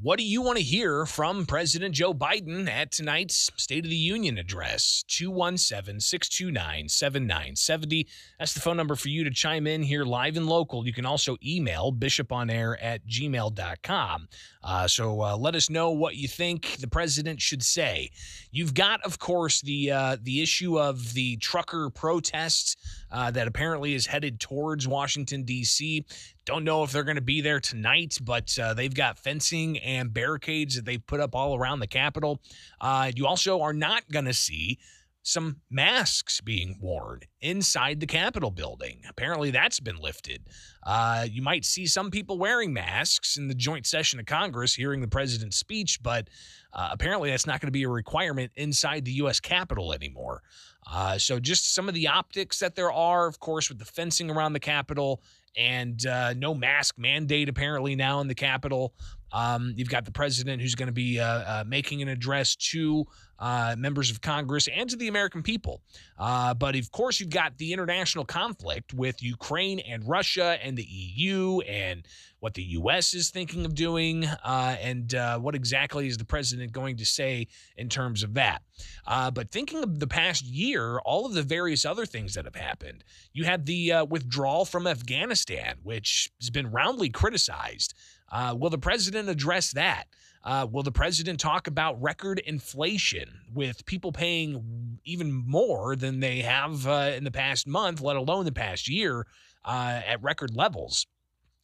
[0.00, 3.96] What do you want to hear from President Joe Biden at tonight's State of the
[3.96, 5.02] Union address?
[5.08, 8.06] 217 629 7970.
[8.38, 10.86] That's the phone number for you to chime in here live and local.
[10.86, 14.28] You can also email bishoponair at gmail.com.
[14.62, 18.12] Uh, so uh, let us know what you think the president should say.
[18.52, 22.76] You've got, of course, the uh, the issue of the trucker protests
[23.10, 26.04] uh, that apparently is headed towards Washington, D.C.
[26.44, 30.12] Don't know if they're going to be there tonight, but uh, they've got fencing and
[30.12, 32.42] barricades that they've put up all around the Capitol.
[32.78, 34.78] Uh, you also are not going to see
[35.22, 39.00] some masks being worn inside the Capitol building.
[39.08, 40.42] Apparently, that's been lifted.
[40.86, 45.00] Uh, you might see some people wearing masks in the joint session of Congress hearing
[45.00, 46.28] the president's speech, but
[46.74, 49.40] uh, apparently, that's not going to be a requirement inside the U.S.
[49.40, 50.42] Capitol anymore.
[50.90, 54.30] Uh, so, just some of the optics that there are, of course, with the fencing
[54.30, 55.22] around the Capitol
[55.56, 58.94] and uh, no mask mandate apparently now in the Capitol.
[59.32, 63.06] Um, you've got the president who's going to be uh, uh, making an address to
[63.38, 65.80] uh, members of Congress and to the American people.
[66.18, 70.84] Uh, but of course, you've got the international conflict with Ukraine and Russia and the
[70.84, 72.06] EU and
[72.40, 73.14] what the U.S.
[73.14, 77.46] is thinking of doing uh, and uh, what exactly is the president going to say
[77.76, 78.62] in terms of that.
[79.06, 83.04] But thinking of the past year, all of the various other things that have happened,
[83.32, 87.94] you had the withdrawal from Afghanistan, which has been roundly criticized.
[88.30, 90.04] Uh, will the president address that?
[90.44, 96.40] Uh, will the president talk about record inflation with people paying even more than they
[96.40, 99.26] have uh, in the past month, let alone the past year,
[99.64, 101.06] uh, at record levels?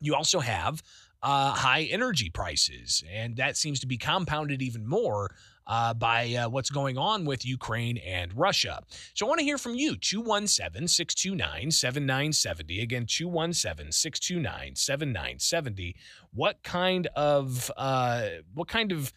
[0.01, 0.83] You also have
[1.25, 5.35] uh, high energy prices, and that seems to be compounded even more
[5.67, 8.83] uh, by uh, what's going on with Ukraine and Russia.
[9.15, 12.83] So I want to hear from you 217 629 7970.
[12.83, 15.97] Again, 217 629 7970.
[16.35, 19.11] What kind of, uh, what kind of,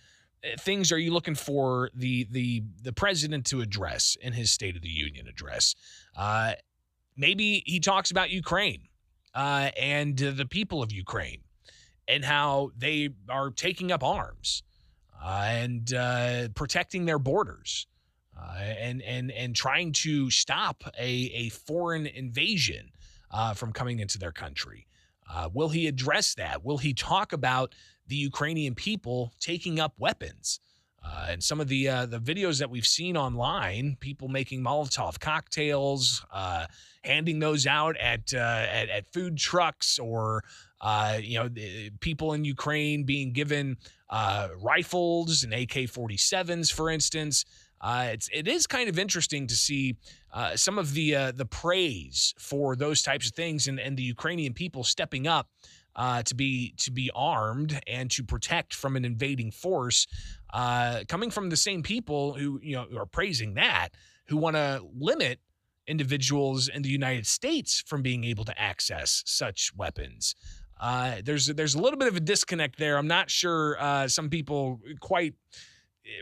[0.46, 4.78] uh, things are you looking for the the the president to address in his State
[4.78, 5.76] of the Union address?
[6.16, 6.54] Uh,
[7.18, 8.88] maybe he talks about Ukraine
[9.36, 11.42] uh, and the people of Ukraine
[12.08, 14.64] and how they are taking up arms
[15.24, 17.88] uh, and uh, protecting their borders
[18.40, 22.92] uh, and and and trying to stop a, a foreign invasion
[23.32, 24.88] uh, from coming into their country.
[25.30, 26.64] Uh, will he address that?
[26.64, 27.76] Will he talk about
[28.08, 30.60] the Ukrainian people taking up weapons?
[31.04, 36.26] Uh, and some of the the videos that we've seen online, people making Molotov cocktails,
[37.04, 40.44] handing those out at, at at food trucks or
[40.82, 41.50] uh, you know,
[42.00, 43.78] people in Ukraine being given
[44.10, 47.46] uh, rifles and AK 47s, for instance.
[47.80, 49.96] Uh, it's it is kind of interesting to see
[50.34, 54.04] uh, some of the uh, the praise for those types of things and, and the
[54.04, 55.48] Ukrainian people stepping up
[55.96, 60.08] uh, to be to be armed and to protect from an invading force,
[60.54, 63.90] uh, coming from the same people who you know are praising that
[64.28, 65.40] who want to limit
[65.88, 70.36] individuals in the United States from being able to access such weapons.
[70.80, 72.98] Uh, there's there's a little bit of a disconnect there.
[72.98, 75.34] I'm not sure uh, some people quite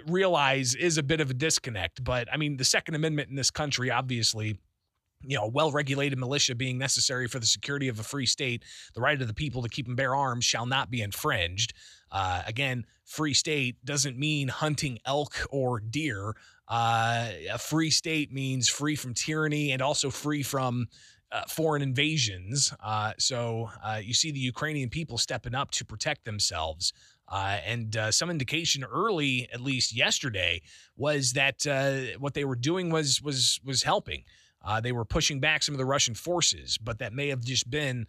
[0.08, 2.04] realize is a bit of a disconnect.
[2.04, 4.58] But I mean, the Second Amendment in this country, obviously,
[5.22, 8.64] you know, well regulated militia being necessary for the security of a free state,
[8.94, 11.74] the right of the people to keep and bear arms shall not be infringed.
[12.12, 16.36] Uh, again, free state doesn't mean hunting elk or deer.
[16.68, 20.88] Uh, a free state means free from tyranny and also free from
[21.36, 22.74] uh, foreign invasions.
[22.82, 26.94] Uh, so uh, you see the Ukrainian people stepping up to protect themselves.
[27.28, 30.62] Uh, and uh, some indication early, at least yesterday,
[30.96, 34.24] was that uh, what they were doing was was was helping.
[34.82, 38.08] they were pushing back some of the Russian forces, but that may have just been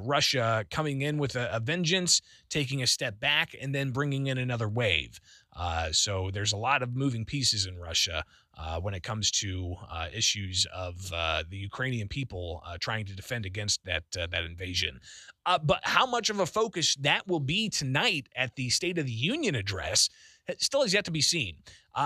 [0.00, 4.38] Russia coming in with a, a, vengeance, taking a step back, and then bringing in
[4.38, 5.20] another wave.
[5.92, 8.24] So there's a lot of moving pieces in Russia
[8.58, 13.14] uh, when it comes to uh, issues of uh, the Ukrainian people uh, trying to
[13.14, 15.00] defend against that uh, that invasion.
[15.46, 19.06] Uh, but how much of a focus that will be tonight at the State of
[19.06, 20.08] the Union address
[20.58, 21.56] still has yet to be seen.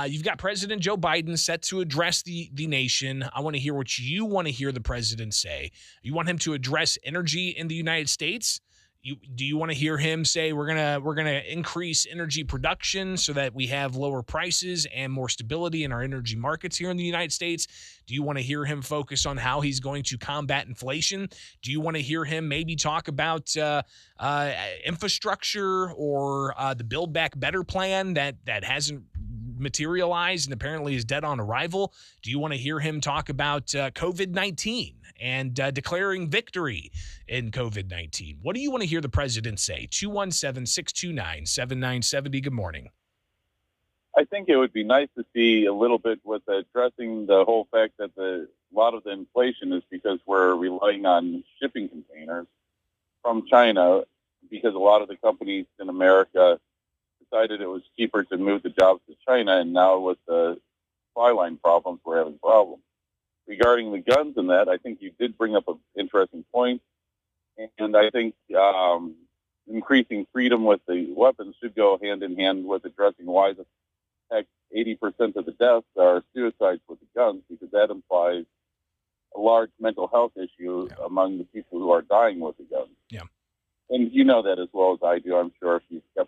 [0.07, 3.25] you've got President Joe Biden set to address the the nation.
[3.35, 5.73] I want to hear what you want to hear the president say.
[6.03, 8.61] You want him to address energy in the United States.
[9.01, 13.17] You, do you want to hear him say we're gonna we're gonna increase energy production
[13.17, 16.97] so that we have lower prices and more stability in our energy markets here in
[16.97, 17.69] the United States?
[18.09, 21.29] Do you want to hear him focus on how he's going to combat inflation?
[21.63, 23.83] Do you want to hear him maybe talk about uh,
[24.19, 24.53] uh,
[24.85, 29.05] infrastructure or uh, the Build Back Better plan that that hasn't
[29.61, 31.93] materialized and apparently is dead on arrival?
[32.23, 36.91] Do you want to hear him talk about uh, COVID 19 and uh, declaring victory
[37.27, 38.39] in COVID 19?
[38.43, 39.89] What do you want to hear the president say?
[39.91, 42.41] 217 629 7970.
[42.41, 42.89] Good morning.
[44.17, 47.69] I think it would be nice to see a little bit with addressing the whole
[47.71, 52.47] fact that the a lot of the inflation is because we're relying on shipping containers
[53.23, 54.03] from China
[54.51, 56.59] because a lot of the companies in America
[57.31, 60.61] decided it was cheaper to move the jobs to China, and now with the
[61.09, 62.83] supply line problems, we're having problems.
[63.47, 66.83] Regarding the guns and that, I think you did bring up an interesting point,
[67.79, 69.15] and I think um,
[69.67, 73.67] increasing freedom with the weapons should go hand in hand with addressing why the
[74.31, 74.47] heck
[74.77, 78.45] 80% of the deaths are suicides with the guns, because that implies
[79.35, 81.05] a large mental health issue yeah.
[81.05, 82.91] among the people who are dying with the guns.
[83.11, 83.23] Yeah.
[83.91, 86.28] And you know that as well as I do, I'm sure, if you've kept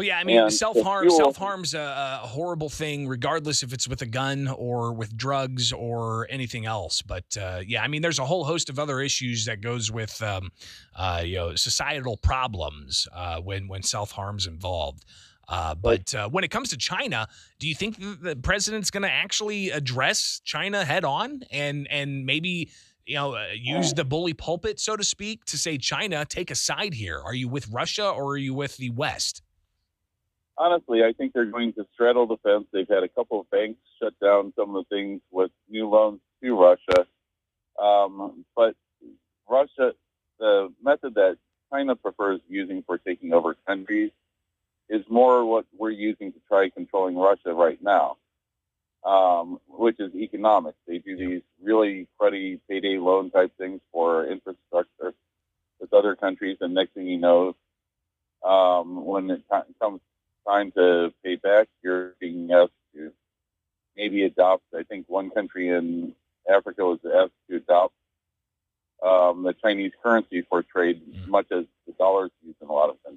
[0.00, 3.86] Well, yeah, I mean, self harm self harm's a, a, horrible thing, regardless if it's
[3.86, 7.02] with a gun or with drugs or anything else.
[7.02, 10.22] But uh, yeah, I mean, there's a whole host of other issues that goes with
[10.22, 10.52] um,
[10.96, 15.04] uh, you know societal problems uh, when when self harm's involved.
[15.46, 19.12] Uh, but uh, when it comes to China, do you think the president's going to
[19.12, 22.70] actually address China head on and and maybe
[23.04, 26.54] you know uh, use the bully pulpit, so to speak, to say China take a
[26.54, 27.20] side here?
[27.22, 29.42] Are you with Russia or are you with the West?
[30.60, 32.66] Honestly, I think they're going to straddle the fence.
[32.70, 36.20] They've had a couple of banks shut down some of the things with new loans
[36.42, 37.06] to Russia,
[37.82, 38.74] um, but
[39.48, 39.94] Russia,
[40.38, 41.38] the method that
[41.72, 44.10] China prefers using for taking over countries
[44.90, 48.18] is more what we're using to try controlling Russia right now,
[49.02, 50.74] um, which is economic.
[50.86, 55.14] They do these really cruddy payday loan type things for infrastructure
[55.80, 57.56] with other countries, and next thing you know,
[58.44, 59.42] um, when it
[59.80, 60.00] comes
[60.50, 63.12] time to pay back, you're being asked to
[63.96, 64.64] maybe adopt.
[64.76, 66.14] I think one country in
[66.50, 67.94] Africa was asked to adopt
[69.04, 71.30] um, the Chinese currency for trade, mm-hmm.
[71.30, 73.09] much as the dollar is used in a lot of countries.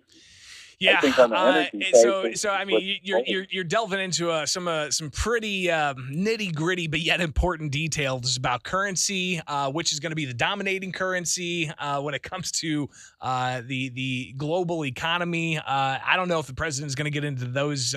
[0.84, 1.00] Yeah.
[1.02, 5.72] Uh, so, so I mean, you're you're you're delving into uh, some uh, some pretty
[5.72, 10.26] um, nitty gritty, but yet important details about currency, uh, which is going to be
[10.26, 12.90] the dominating currency uh, when it comes to
[13.22, 15.58] uh, the the global economy.
[15.60, 17.96] I don't know if the president is going to get into those.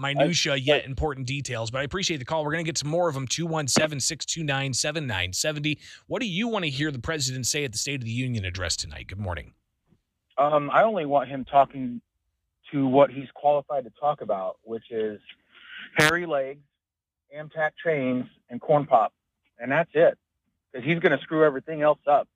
[0.00, 2.44] minutia yet important details, but I appreciate the call.
[2.44, 5.78] We're going to get some more of them 217 629 7970.
[6.08, 8.44] What do you want to hear the president say at the State of the Union
[8.44, 9.06] address tonight?
[9.06, 9.54] Good morning.
[10.40, 12.00] Um, I only want him talking
[12.72, 15.20] to what he's qualified to talk about, which is
[15.96, 16.60] hairy legs,
[17.36, 19.12] Amtrak chains, and corn pop,
[19.58, 20.16] and that's it.
[20.72, 22.26] Because he's going to screw everything else up.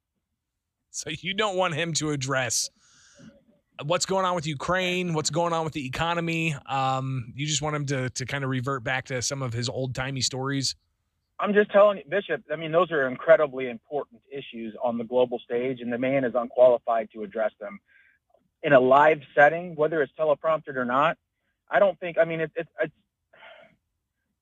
[0.91, 2.69] So you don't want him to address
[3.83, 6.55] what's going on with Ukraine, what's going on with the economy.
[6.67, 9.69] Um, you just want him to to kind of revert back to some of his
[9.69, 10.77] old timey stories.
[11.39, 12.43] I'm just telling you, Bishop.
[12.53, 16.35] I mean, those are incredibly important issues on the global stage, and the man is
[16.35, 17.81] unqualified to address them
[18.63, 21.19] in a live setting, whether it's teleprompted or not.
[21.71, 22.19] I don't think.
[22.19, 22.95] I mean, it's it's it's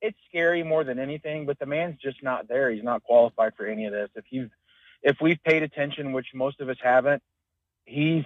[0.01, 1.45] it's scary more than anything.
[1.45, 2.69] But the man's just not there.
[2.71, 4.09] He's not qualified for any of this.
[4.15, 4.51] If you've
[5.01, 7.23] if we've paid attention, which most of us haven't,
[7.85, 8.23] he's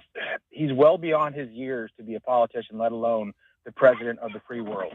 [0.50, 3.32] he's well beyond his years to be a politician, let alone
[3.68, 4.94] the president of the free world.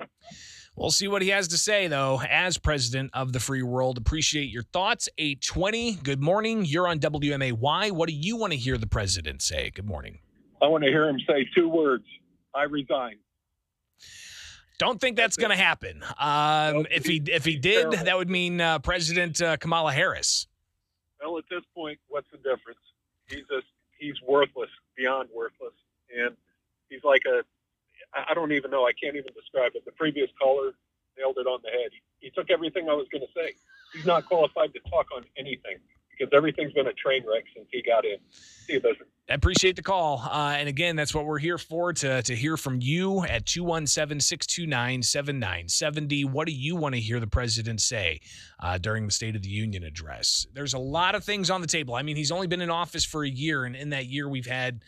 [0.76, 4.00] We'll see what he has to say, though, as president of the free world.
[4.00, 5.08] Appreciate your thoughts.
[5.20, 6.66] 820, good morning.
[6.66, 7.92] You're on WMAY.
[7.92, 9.70] What do you want to hear the president say?
[9.70, 10.18] Good morning.
[10.60, 12.04] I want to hear him say two words
[12.56, 13.18] I resign.
[14.80, 16.02] Don't think that's, that's going to happen.
[16.02, 18.06] Um, well, if he if he did, terrible.
[18.06, 20.48] that would mean uh, President uh, Kamala Harris.
[21.22, 22.80] Well, at this point, what's the difference?
[23.30, 23.62] He's a,
[24.00, 25.76] he's worthless, beyond worthless,
[26.18, 26.36] and
[26.90, 27.44] he's like a
[28.16, 28.86] I don't even know.
[28.86, 29.86] I can't even describe it.
[29.86, 30.72] The previous caller
[31.18, 31.92] nailed it on the head.
[31.92, 33.54] He, he took everything I was going to say.
[33.94, 35.78] He's not qualified to talk on anything
[36.18, 38.18] because everything's been a train wreck since he got in.
[38.30, 39.08] See you, Bishop.
[39.30, 40.20] I appreciate the call.
[40.20, 44.20] Uh, and again, that's what we're here for to, to hear from you at 217
[44.20, 46.26] 629 7970.
[46.26, 48.20] What do you want to hear the president say
[48.60, 50.46] uh, during the State of the Union address?
[50.54, 51.96] There's a lot of things on the table.
[51.96, 54.46] I mean, he's only been in office for a year, and in that year, we've
[54.46, 54.84] had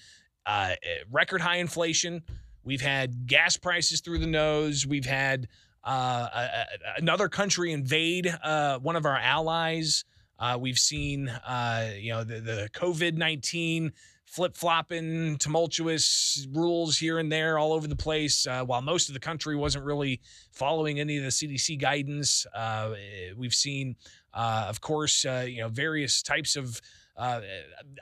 [0.45, 0.73] uh,
[1.09, 2.21] record high inflation.
[2.65, 4.87] We've had gas prices through the nose.
[4.87, 5.47] We've had
[5.83, 6.65] uh, a, a,
[6.97, 10.03] another country invade uh, one of our allies.
[10.39, 13.93] Uh, we've seen, uh, you know, the, the COVID 19
[14.25, 18.47] flip flopping, tumultuous rules here and there all over the place.
[18.47, 20.19] Uh, while most of the country wasn't really
[20.51, 22.91] following any of the CDC guidance, uh,
[23.37, 23.95] we've seen,
[24.33, 26.81] of course, you know, various types of
[27.17, 27.41] uh,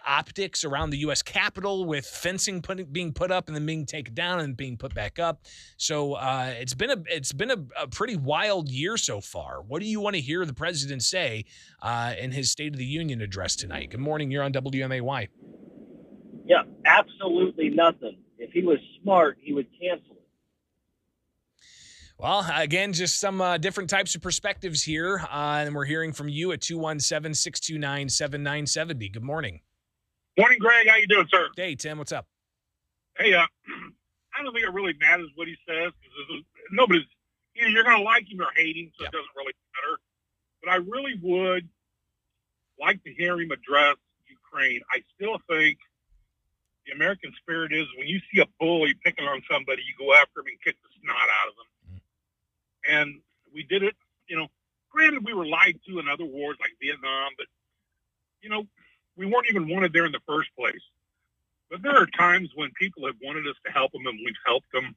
[0.06, 1.22] optics around the U.S.
[1.22, 4.94] Capitol with fencing putting, being put up and then being taken down and being put
[4.94, 5.42] back up.
[5.78, 9.62] So uh, it's been a it's been a, a, pretty wild year so far.
[9.62, 11.46] What do you want to hear the president say
[11.82, 13.92] uh, in his State of the Union address tonight?
[13.92, 14.32] Good morning.
[14.32, 15.30] You're on WMAY.
[16.46, 18.18] Yeah, absolutely nothing.
[18.38, 20.13] If he was smart, he would cancel.
[22.24, 25.20] Well, again, just some uh, different types of perspectives here.
[25.30, 29.10] Uh, and we're hearing from you at 217 629 7970.
[29.10, 29.60] Good morning.
[30.40, 30.88] Morning, Greg.
[30.88, 31.50] How you doing, sir?
[31.58, 31.98] Hey, Tim.
[31.98, 32.26] What's up?
[33.20, 33.44] Hey, uh,
[34.40, 37.04] I don't think it really matters what he says because nobody's
[37.58, 40.00] either you're going to like him or hate him, so it doesn't really matter.
[40.64, 41.68] But I really would
[42.80, 43.98] like to hear him address
[44.32, 44.80] Ukraine.
[44.96, 45.76] I still think
[46.88, 50.40] the American spirit is when you see a bully picking on somebody, you go after
[50.40, 51.68] him and kick the snot out of them.
[52.90, 53.22] And
[53.54, 53.96] we did it,
[54.28, 54.48] you know,
[54.90, 57.48] granted we were lied to in other wars like Vietnam, but,
[58.42, 58.66] you know,
[59.16, 60.82] we weren't even wanted there in the first place.
[61.70, 64.72] But there are times when people have wanted us to help them and we've helped
[64.72, 64.96] them.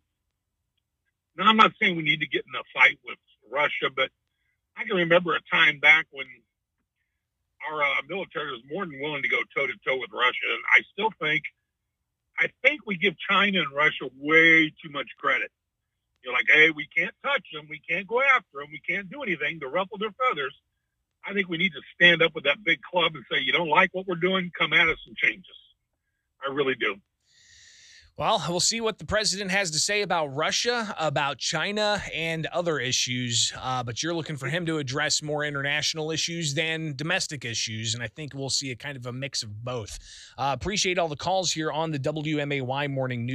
[1.37, 3.19] Now, I'm not saying we need to get in a fight with
[3.51, 4.11] Russia, but
[4.77, 6.27] I can remember a time back when
[7.71, 10.49] our uh, military was more than willing to go toe to toe with Russia.
[10.53, 11.45] And I still think
[12.39, 15.51] I think we give China and Russia way too much credit.
[16.27, 19.23] You're like, hey, we can't touch them, we can't go after them, we can't do
[19.23, 20.53] anything to ruffle their feathers.
[21.25, 23.69] I think we need to stand up with that big club and say, you don't
[23.69, 26.49] like what we're doing, come at us and change us.
[26.49, 26.97] I really do.
[28.19, 32.79] Well, we'll see what the president has to say about Russia, about China, and other
[32.79, 33.53] issues.
[33.61, 37.93] Uh, but you're looking for him to address more international issues than domestic issues.
[37.93, 39.99] And I think we'll see a kind of a mix of both.
[40.39, 43.35] Uh, appreciate all the calls here on the WMAY Morning News.